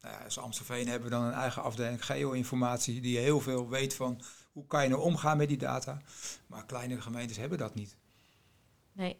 [0.00, 3.94] nou ja, als Amstelveen hebben we dan een eigen afdeling geo-informatie die heel veel weet
[3.94, 4.20] van
[4.52, 5.98] hoe kan je nou omgaan met die data.
[6.46, 7.96] Maar kleinere gemeentes hebben dat niet.
[8.92, 9.16] Nee.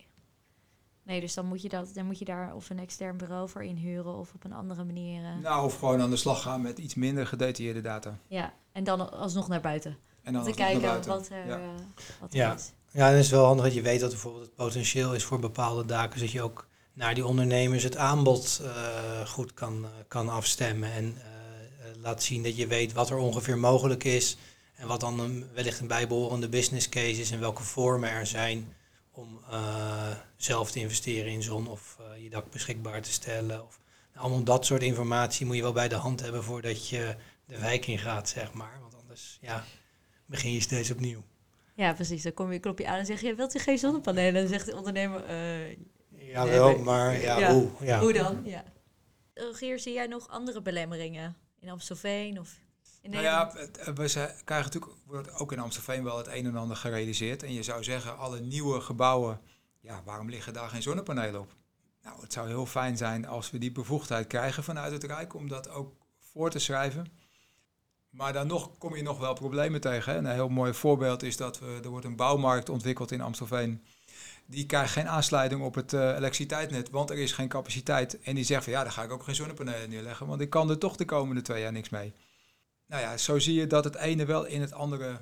[1.07, 3.65] Nee, dus dan moet je, dat, dan moet je daar of een extern bureau voor
[3.65, 5.23] inhuren of op een andere manier.
[5.23, 5.43] Uh...
[5.43, 8.19] Nou, of gewoon aan de slag gaan met iets minder gedetailleerde data.
[8.27, 9.97] Ja, en dan alsnog naar buiten.
[10.23, 11.59] En dan te kijken wat er, ja.
[11.59, 11.65] Uh,
[12.21, 12.55] wat er ja.
[12.55, 12.73] is.
[12.91, 15.39] Ja, en het is wel handig dat je weet dat bijvoorbeeld het potentieel is voor
[15.39, 16.19] bepaalde daken.
[16.19, 20.93] Zodat je ook naar die ondernemers het aanbod uh, goed kan, kan afstemmen.
[20.93, 21.17] En
[22.01, 24.37] laat zien dat je weet wat er ongeveer mogelijk is.
[24.75, 28.73] En wat dan een, wellicht een bijbehorende business case is en welke vormen er zijn
[29.17, 33.65] om uh, zelf te investeren in zon of uh, je dak beschikbaar te stellen.
[33.65, 33.81] Of,
[34.13, 37.59] nou, allemaal dat soort informatie moet je wel bij de hand hebben voordat je de
[37.59, 38.79] wijk in gaat, zeg maar.
[38.81, 39.65] Want anders ja,
[40.27, 41.23] begin je steeds opnieuw.
[41.75, 42.23] Ja, precies.
[42.23, 44.35] Dan kom je, klop je aan en zeg je, wilt u geen zonnepanelen?
[44.35, 45.77] En dan zegt de ondernemer, uh,
[46.33, 47.71] ja wel, maar ja, ja, hoe?
[47.81, 48.01] Ja.
[48.01, 48.43] Hoe dan?
[48.45, 48.65] Ja.
[49.35, 52.59] Rogier, zie jij nog andere belemmeringen in Amstelveen of
[53.09, 53.53] nou ja,
[53.95, 54.09] we
[54.45, 57.43] krijgen natuurlijk wordt ook in Amstelveen wel het een en ander gerealiseerd.
[57.43, 59.41] En je zou zeggen, alle nieuwe gebouwen,
[59.81, 61.55] ja, waarom liggen daar geen zonnepanelen op?
[62.03, 65.49] Nou, het zou heel fijn zijn als we die bevoegdheid krijgen vanuit het Rijk om
[65.49, 67.07] dat ook voor te schrijven.
[68.11, 70.13] Maar dan nog kom je nog wel problemen tegen.
[70.13, 70.19] Hè?
[70.19, 73.83] Een heel mooi voorbeeld is dat we, er wordt een bouwmarkt ontwikkeld in Amstelveen.
[74.47, 78.21] Die krijgt geen aansluiting op het uh, elektriciteitsnet, want er is geen capaciteit.
[78.21, 80.71] En die zegt van ja, daar ga ik ook geen zonnepanelen neerleggen, want ik kan
[80.71, 82.15] er toch de komende twee jaar niks mee
[82.87, 85.21] nou ja, zo zie je dat het ene wel in het andere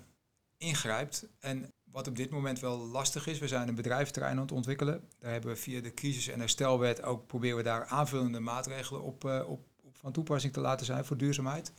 [0.57, 1.27] ingrijpt.
[1.38, 5.09] En wat op dit moment wel lastig is, we zijn een bedrijventerrein aan het ontwikkelen.
[5.18, 9.24] Daar hebben we via de crisis- en herstelwet ook proberen we daar aanvullende maatregelen op,
[9.24, 11.72] uh, op, op, van toepassing te laten zijn voor duurzaamheid.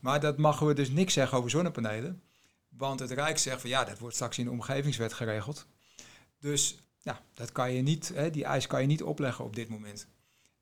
[0.00, 2.22] Maar dat mogen we dus niks zeggen over zonnepanelen.
[2.68, 5.66] Want het Rijk zegt van ja, dat wordt straks in de omgevingswet geregeld.
[6.38, 9.68] Dus ja, dat kan je niet, hè, die eis kan je niet opleggen op dit
[9.68, 10.06] moment.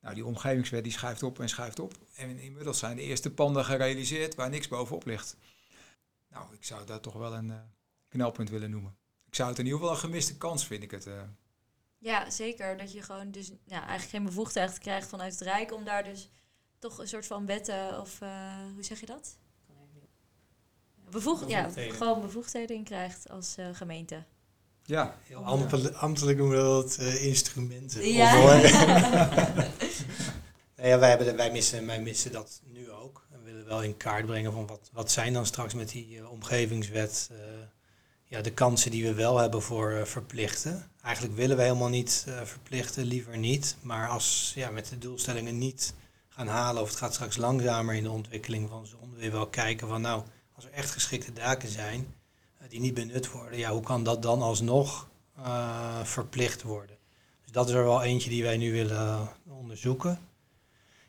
[0.03, 1.95] Nou, die omgevingswet die schuift op en schuift op.
[2.15, 5.37] En inmiddels zijn de eerste panden gerealiseerd waar niks bovenop ligt.
[6.29, 7.61] Nou, ik zou dat toch wel een uh,
[8.09, 8.97] knelpunt willen noemen.
[9.27, 11.07] Ik zou het in ieder geval een gemiste kans, vind ik het.
[11.07, 11.23] Uh.
[11.99, 12.77] Ja, zeker.
[12.77, 16.31] Dat je gewoon dus ja, eigenlijk geen bevoegdheid krijgt vanuit het Rijk om daar dus
[16.79, 19.37] toch een soort van wetten of uh, hoe zeg je dat?
[21.11, 24.25] Bevoegd, ja, gewoon bevoegdheden in krijgt als gemeente.
[24.85, 25.17] Ja.
[25.27, 25.45] Heel
[25.95, 28.09] ambtelijk noemen we dat uh, instrumenten.
[28.13, 28.35] Ja.
[30.77, 33.27] ja, wij, hebben wij, missen, wij missen dat nu ook.
[33.31, 36.31] We willen wel in kaart brengen van wat, wat zijn dan straks met die uh,
[36.31, 37.39] omgevingswet uh,
[38.25, 40.91] ja, de kansen die we wel hebben voor verplichten.
[41.03, 43.77] Eigenlijk willen we helemaal niet verplichten, liever niet.
[43.81, 45.95] Maar als ja, met de doelstellingen niet
[46.29, 49.47] gaan halen of het gaat straks langzamer in de ontwikkeling van zon, wil je wel
[49.47, 52.15] kijken van nou, als er echt geschikte daken zijn,
[52.73, 55.09] die niet benut worden, ja, hoe kan dat dan alsnog
[55.39, 56.97] uh, verplicht worden?
[57.43, 60.19] Dus dat is er wel eentje die wij nu willen onderzoeken.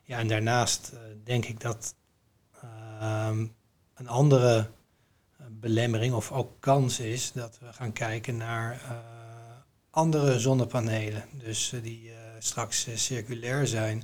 [0.04, 1.96] Ja, en daarnaast uh, denk ik dat
[2.64, 3.30] uh,
[3.94, 4.70] een andere
[5.50, 8.82] belemmering of ook kans is dat we gaan kijken naar
[9.90, 11.26] andere zonnepanelen.
[11.32, 14.04] Dus die straks circulair zijn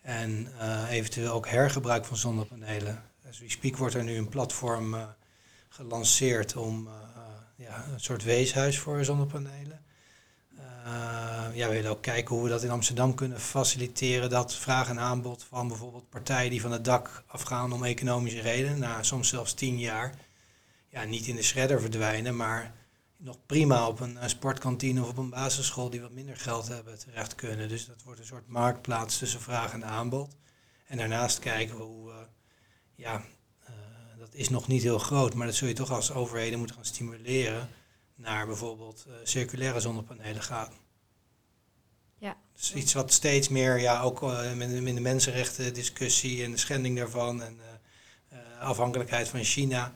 [0.00, 0.48] en
[0.88, 3.02] eventueel ook hergebruik van zonnepanelen.
[3.28, 4.96] As we speak wordt er nu een platform
[5.74, 6.88] gelanceerd om
[7.56, 9.84] ja, een soort weeshuis voor zonnepanelen.
[10.86, 14.30] Uh, ja, we willen ook kijken hoe we dat in Amsterdam kunnen faciliteren.
[14.30, 18.78] Dat vraag en aanbod van bijvoorbeeld partijen die van het dak afgaan om economische redenen,
[18.78, 20.14] na soms zelfs tien jaar,
[20.88, 22.74] ja, niet in de shredder verdwijnen, maar
[23.16, 27.34] nog prima op een, sportkantine of op een basisschool die wat minder geld hebben terecht
[27.34, 27.68] kunnen.
[27.68, 30.36] Dus dat wordt een soort marktplaats tussen vraag en aanbod.
[30.86, 32.16] En daarnaast kijken we hoe, uh,
[32.94, 33.22] ja,
[34.34, 37.68] is nog niet heel groot, maar dat zul je toch als overheden moeten gaan stimuleren
[38.14, 40.72] naar bijvoorbeeld uh, circulaire zonnepanelen gaat.
[42.18, 42.36] Ja.
[42.52, 46.56] Dus iets wat steeds meer, ja, ook uh, met, met de mensenrechten discussie en de
[46.56, 47.60] schending daarvan en
[48.32, 49.92] uh, afhankelijkheid van China,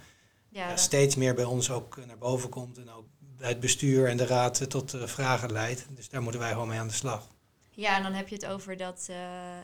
[0.49, 4.17] ja, steeds meer bij ons ook naar boven komt en ook bij het bestuur en
[4.17, 5.87] de raad tot vragen leidt.
[5.91, 7.29] Dus daar moeten wij gewoon mee aan de slag.
[7.71, 9.09] Ja, en dan heb je het over dat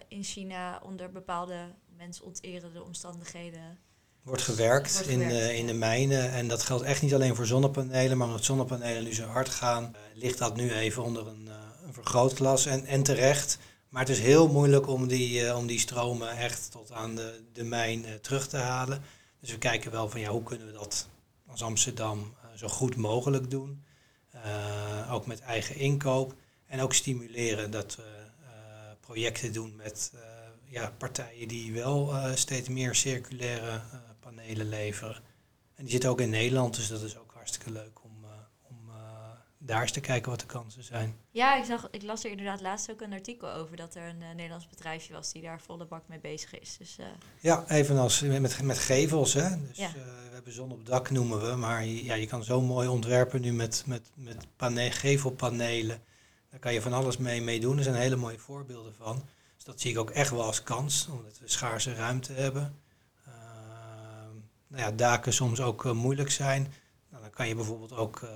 [0.08, 3.78] in China onder bepaalde mensonterende omstandigheden
[4.24, 6.30] wordt gewerkt, in, uh, in de mijnen.
[6.30, 9.82] En dat geldt echt niet alleen voor zonnepanelen, maar omdat zonnepanelen nu zo hard gaan,
[9.84, 11.54] uh, ligt dat nu even onder een, uh,
[11.87, 12.66] een vergrootglas.
[12.66, 13.58] En, en terecht.
[13.88, 17.64] Maar het is heel moeilijk om die, om die stromen echt tot aan de, de
[17.64, 19.02] mijn terug te halen.
[19.40, 21.08] Dus we kijken wel van ja, hoe kunnen we dat
[21.46, 23.84] als Amsterdam zo goed mogelijk doen.
[25.10, 26.34] ook met eigen inkoop.
[26.66, 28.02] En ook stimuleren dat we
[29.00, 30.12] projecten doen met
[30.64, 33.80] ja, partijen die wel steeds meer circulaire
[34.24, 35.16] panelen leveren.
[35.74, 38.30] En die zitten ook in Nederland, dus dat is ook hartstikke leuk om, uh,
[38.62, 38.94] om uh,
[39.58, 41.16] daar eens te kijken wat de kansen zijn.
[41.30, 44.20] Ja, ik, zag, ik las er inderdaad laatst ook een artikel over dat er een
[44.20, 46.76] uh, Nederlands bedrijfje was die daar volle bak mee bezig is.
[46.78, 46.98] Dus,
[47.40, 49.32] ja, evenals met, met, gevels.
[49.32, 49.66] Hè?
[49.68, 49.92] Dus, ja.
[49.92, 53.40] we hebben zon op dak noemen we, maar je, ja, je kan zo mooi ontwerpen
[53.40, 56.02] nu met, met, met pane gevelpanelen.
[56.50, 57.76] Daar kan je van alles mee, mee doen.
[57.76, 59.22] Er zijn hele mooie voorbeelden van.
[59.54, 62.82] Dus dat zie ik ook echt wel als kans, omdat we schaarse ruimte hebben
[64.66, 66.72] nou ja, daken soms ook eh, moeilijk zijn.
[67.11, 68.31] Nou, dan kan je bijvoorbeeld ook uh,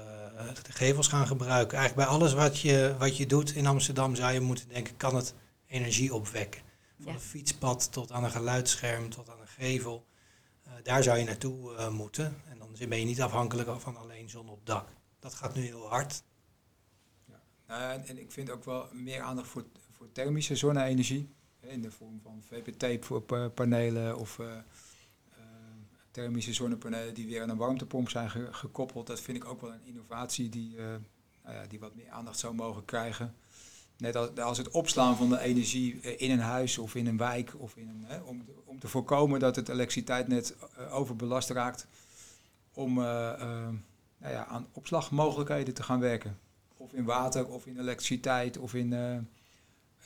[0.62, 1.78] de gevels gaan gebruiken.
[1.78, 5.16] Eigenlijk bij alles wat je, wat je doet in Amsterdam zou je moeten denken, kan
[5.16, 5.34] het
[5.66, 6.60] energie opwekken.
[7.00, 10.06] Van een fietspad tot aan een geluidsscherm, tot aan een gevel.
[10.66, 12.42] Uh, daar zou je naartoe moeten.
[12.48, 14.88] En dan ben je niet afhankelijk van alleen zon op dak.
[15.18, 16.22] Dat gaat nu heel hard.
[17.24, 17.40] Ja.
[17.66, 21.28] Nou, en ik vind ook wel meer aandacht voor, voor thermische zonne-energie.
[21.60, 24.38] In de vorm van VPT voor panelen of
[26.10, 29.06] thermische zonnepanelen die weer aan een warmtepomp zijn gekoppeld.
[29.06, 30.84] Dat vind ik ook wel een innovatie die, uh,
[31.44, 33.34] nou ja, die wat meer aandacht zou mogen krijgen.
[33.96, 37.16] Net als, als het opslaan van de energie eh, in een huis of in een
[37.16, 41.86] wijk, of in een, hè, om, om te voorkomen dat het elektriciteitsnet uh, overbelast raakt,
[42.72, 46.38] om nou ja, aan opslagmogelijkheden te gaan werken.
[46.76, 48.92] Of in water, of in elektriciteit, of in...
[48.92, 49.24] er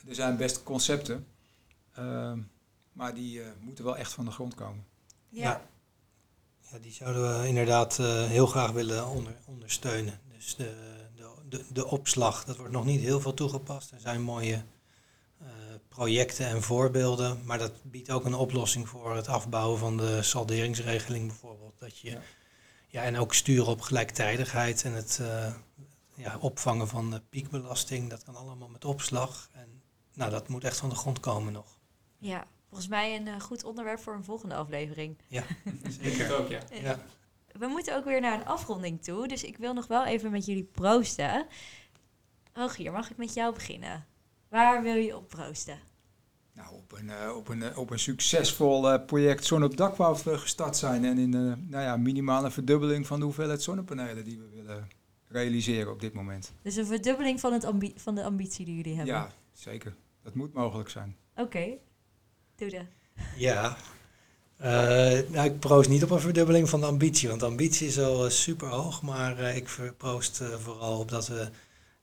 [0.09, 1.27] zijn best concepten,
[2.91, 4.85] maar die moeten wel echt van de grond komen.
[5.29, 5.61] ja
[6.81, 10.19] die zouden we inderdaad uh, heel graag willen onder, ondersteunen.
[10.33, 10.75] Dus de,
[11.15, 13.91] de, de, de, opslag, dat wordt nog niet heel veel toegepast.
[13.91, 14.63] Er zijn mooie
[15.41, 15.47] uh,
[15.87, 21.27] projecten en voorbeelden, maar dat biedt ook een oplossing voor het afbouwen van de salderingsregeling
[21.27, 21.79] bijvoorbeeld.
[21.79, 22.21] Dat je, ja.
[22.87, 25.53] ja en ook sturen op gelijktijdigheid en het uh,
[26.15, 29.49] ja, opvangen van de piekbelasting, dat kan allemaal met opslag.
[29.51, 29.81] En
[30.13, 31.77] nou, dat moet echt van de grond komen nog.
[32.17, 35.17] Ja, volgens mij een uh, goed onderwerp voor een volgende aflevering.
[35.27, 35.43] Ja,
[36.01, 36.59] zeker ook, ja.
[36.81, 36.99] ja.
[37.51, 40.45] We moeten ook weer naar een afronding toe, dus ik wil nog wel even met
[40.45, 41.45] jullie proosten.
[42.53, 44.05] Rogier, mag ik met jou beginnen?
[44.49, 45.79] Waar wil je op proosten?
[46.53, 50.15] Nou, op een, uh, op een, op een succesvol uh, project Zon op dak waar
[50.23, 51.05] we gestart zijn.
[51.05, 54.87] En in een nou ja, minimale verdubbeling van de hoeveelheid zonnepanelen die we willen
[55.27, 56.53] realiseren op dit moment.
[56.61, 59.13] Dus een verdubbeling van, het van de ambitie die jullie hebben?
[59.13, 59.95] Ja, zeker.
[60.21, 61.15] Dat moet mogelijk zijn.
[61.35, 61.77] Oké.
[62.55, 62.85] Doe
[63.37, 63.77] Ja.
[64.61, 64.67] Uh,
[65.29, 68.25] nou, ik proost niet op een verdubbeling van de ambitie, want de ambitie is al
[68.25, 71.49] uh, super hoog, maar uh, ik proost vooral op dat we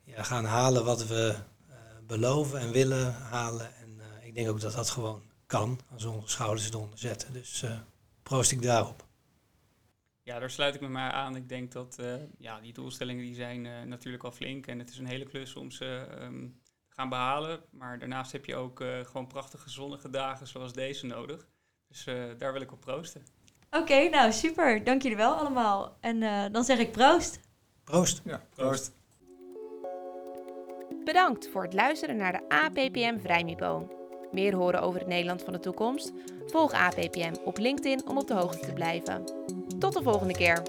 [0.04, 1.34] ja, gaan halen wat we
[2.06, 3.74] beloven en willen halen.
[3.76, 7.32] En ik denk ook dat dat gewoon kan, als we onze schouders eronder zetten.
[7.32, 7.64] Dus
[8.22, 9.04] proost ik daarop.
[10.22, 11.36] Ja, daar sluit ik me maar aan.
[11.36, 11.98] Ik denk dat
[12.38, 15.70] ja, die doelstellingen die zijn natuurlijk al flink en het is een hele klus om
[15.70, 16.59] ze um,
[17.00, 17.60] gaan behalen.
[17.70, 21.46] Maar daarnaast heb je ook uh, gewoon prachtige zonnige dagen zoals deze nodig.
[21.88, 23.22] Dus uh, daar wil ik op proosten.
[23.70, 24.84] Oké, okay, nou super.
[24.84, 25.96] Dank jullie wel allemaal.
[26.00, 27.40] En uh, dan zeg ik proost.
[27.84, 28.20] Proost.
[28.24, 28.92] Ja, proost.
[31.04, 33.88] Bedankt voor het luisteren naar de APPM Vrijmipo.
[34.32, 36.12] Meer horen over het Nederland van de toekomst?
[36.46, 39.24] Volg APPM op LinkedIn om op de hoogte te blijven.
[39.78, 40.62] Tot de volgende keer.